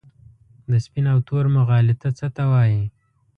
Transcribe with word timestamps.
د 0.69 0.71
سپین 0.85 1.05
او 1.13 1.19
تور 1.27 1.45
مغالطه 1.57 2.09
څه 2.17 2.27
ته 2.35 2.43
وايي؟ 2.51 2.83